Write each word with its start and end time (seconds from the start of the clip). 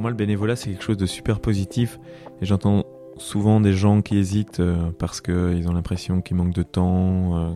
moi, 0.00 0.10
le 0.10 0.16
bénévolat, 0.16 0.56
c'est 0.56 0.70
quelque 0.70 0.84
chose 0.84 0.96
de 0.96 1.06
super 1.06 1.40
positif. 1.40 2.00
Et 2.40 2.46
j'entends 2.46 2.84
souvent 3.18 3.60
des 3.60 3.72
gens 3.72 4.02
qui 4.02 4.16
hésitent 4.16 4.60
euh, 4.60 4.90
parce 4.98 5.20
qu'ils 5.20 5.68
ont 5.68 5.72
l'impression 5.72 6.20
qu'il 6.20 6.36
manque 6.36 6.54
de 6.54 6.62
temps. 6.62 7.38
euh. 7.38 7.50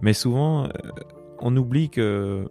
Mais 0.00 0.12
souvent, 0.12 0.64
euh, 0.64 0.68
on 1.40 1.56
oublie 1.56 1.90
que 1.90 2.48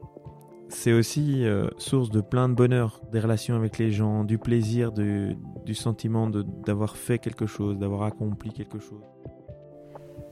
c'est 0.67 0.93
aussi 0.93 1.45
source 1.77 2.09
de 2.09 2.21
plein 2.21 2.49
de 2.49 2.55
bonheur, 2.55 2.99
des 3.11 3.19
relations 3.19 3.55
avec 3.55 3.77
les 3.77 3.91
gens, 3.91 4.23
du 4.23 4.37
plaisir, 4.39 4.91
du, 4.91 5.37
du 5.63 5.75
sentiment 5.75 6.27
d'avoir 6.27 6.97
fait 6.97 7.19
quelque 7.19 7.45
chose, 7.45 7.77
d'avoir 7.77 8.03
accompli 8.03 8.51
quelque 8.51 8.79
chose. 8.79 9.03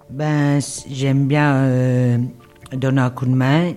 Ben, 0.09 0.59
j'aime 0.89 1.27
bien 1.27 2.19
donner 2.73 3.01
un 3.01 3.09
coup 3.11 3.27
de 3.27 3.35
main 3.35 3.73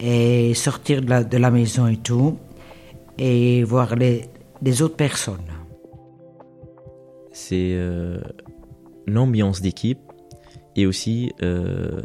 et 0.00 0.54
sortir 0.54 1.02
de 1.02 1.08
la, 1.08 1.24
de 1.24 1.36
la 1.38 1.50
maison 1.52 1.86
et 1.86 1.96
tout, 1.96 2.36
et 3.16 3.62
voir 3.62 3.94
les, 3.94 4.28
les 4.62 4.82
autres 4.82 4.96
personnes. 4.96 5.40
c'est 7.32 7.72
euh, 7.74 8.20
l'ambiance 9.06 9.60
d'équipe 9.60 10.00
et 10.76 10.86
aussi 10.86 11.32
euh, 11.42 12.02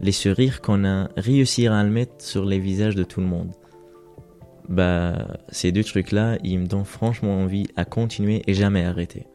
les 0.00 0.12
sourires 0.12 0.62
qu'on 0.62 0.84
a 0.84 1.08
réussi 1.16 1.66
à 1.66 1.84
mettre 1.84 2.24
sur 2.24 2.44
les 2.44 2.58
visages 2.58 2.96
de 2.96 3.04
tout 3.04 3.20
le 3.20 3.26
monde. 3.26 3.52
Bah, 4.68 5.38
ces 5.50 5.72
deux 5.72 5.84
trucs-là, 5.84 6.38
ils 6.42 6.58
me 6.58 6.66
donnent 6.66 6.84
franchement 6.84 7.40
envie 7.42 7.66
à 7.76 7.84
continuer 7.84 8.42
et 8.46 8.54
jamais 8.54 8.84
arrêter. 8.84 9.26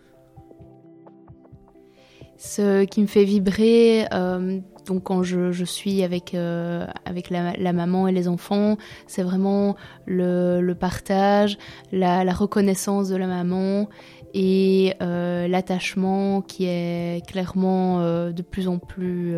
Ce 2.37 2.85
qui 2.85 3.01
me 3.01 3.07
fait 3.07 3.23
vibrer, 3.23 4.05
euh, 4.13 4.59
donc 4.85 5.03
quand 5.03 5.23
je, 5.23 5.63
suis 5.65 6.03
avec, 6.03 6.35
euh, 6.35 6.85
avec 7.05 7.31
la, 7.31 7.73
maman 7.73 8.07
et 8.07 8.11
les 8.11 8.27
enfants, 8.27 8.77
c'est 9.07 9.23
vraiment 9.23 9.75
le, 10.05 10.73
partage, 10.73 11.57
la, 11.91 12.31
reconnaissance 12.31 13.09
de 13.09 13.15
la 13.15 13.25
maman 13.25 13.89
et 14.35 14.93
euh, 15.01 15.47
l'attachement 15.47 16.41
qui 16.41 16.65
est 16.65 17.25
clairement 17.27 18.01
de 18.29 18.41
plus 18.43 18.67
en 18.67 18.77
plus 18.77 19.35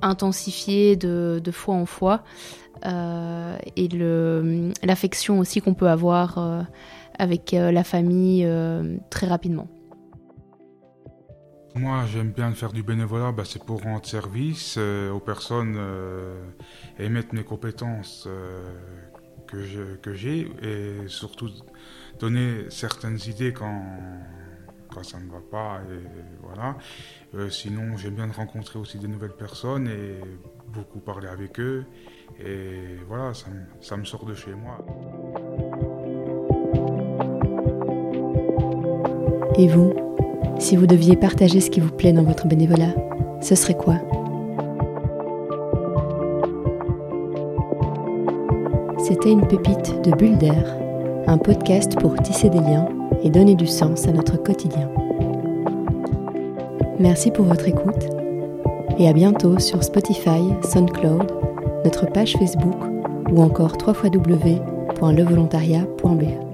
intensifié 0.00 0.96
de, 0.96 1.50
fois 1.52 1.74
en 1.74 1.84
fois. 1.84 2.22
Et 2.82 3.88
l'affection 4.82 5.38
aussi 5.38 5.60
qu'on 5.60 5.74
peut 5.74 5.90
avoir 5.90 6.64
avec 7.18 7.52
la 7.52 7.84
famille 7.84 8.48
très 9.10 9.26
rapidement. 9.26 9.68
Moi, 11.78 12.06
j'aime 12.06 12.32
bien 12.32 12.50
faire 12.54 12.72
du 12.72 12.82
bénévolat, 12.82 13.30
bah, 13.30 13.44
c'est 13.46 13.62
pour 13.62 13.82
rendre 13.82 14.04
service 14.04 14.74
euh, 14.78 15.12
aux 15.12 15.20
personnes 15.20 15.76
euh, 15.78 16.34
et 16.98 17.08
mettre 17.08 17.36
mes 17.36 17.44
compétences 17.44 18.24
euh, 18.26 18.68
que 19.46 19.94
que 20.02 20.12
j'ai 20.12 20.50
et 20.60 21.06
surtout 21.06 21.48
donner 22.18 22.64
certaines 22.68 23.18
idées 23.28 23.52
quand, 23.52 23.84
quand 24.92 25.04
ça 25.04 25.20
ne 25.20 25.30
va 25.30 25.38
pas. 25.38 25.80
Et 25.92 26.02
voilà. 26.42 26.76
Sinon, 27.48 27.96
j'aime 27.96 28.14
bien 28.14 28.28
rencontrer 28.32 28.80
aussi 28.80 28.98
des 28.98 29.08
nouvelles 29.08 29.36
personnes 29.36 29.86
et 29.86 30.20
beaucoup 30.72 30.98
parler 30.98 31.28
avec 31.28 31.60
eux. 31.60 31.84
Et 32.40 32.96
voilà, 33.06 33.34
ça, 33.34 33.46
ça 33.80 33.96
me 33.96 34.04
sort 34.04 34.24
de 34.26 34.34
chez 34.34 34.52
moi. 34.52 34.84
Et 39.56 39.68
vous, 39.68 40.07
si 40.58 40.76
vous 40.76 40.86
deviez 40.86 41.16
partager 41.16 41.60
ce 41.60 41.70
qui 41.70 41.80
vous 41.80 41.92
plaît 41.92 42.12
dans 42.12 42.24
votre 42.24 42.46
bénévolat, 42.46 42.94
ce 43.40 43.54
serait 43.54 43.74
quoi 43.74 43.94
C'était 48.98 49.30
une 49.30 49.46
pépite 49.46 50.02
de 50.02 50.10
Bulle 50.10 50.36
d'air, 50.36 50.76
un 51.26 51.38
podcast 51.38 51.98
pour 51.98 52.14
tisser 52.16 52.50
des 52.50 52.60
liens 52.60 52.88
et 53.22 53.30
donner 53.30 53.54
du 53.54 53.66
sens 53.66 54.06
à 54.06 54.12
notre 54.12 54.36
quotidien. 54.36 54.90
Merci 56.98 57.30
pour 57.30 57.46
votre 57.46 57.68
écoute 57.68 58.08
et 58.98 59.08
à 59.08 59.12
bientôt 59.12 59.58
sur 59.58 59.84
Spotify, 59.84 60.42
SoundCloud, 60.62 61.30
notre 61.84 62.06
page 62.06 62.36
Facebook 62.36 62.76
ou 63.30 63.42
encore 63.42 63.76
www.levolontariat.be. 63.86 66.47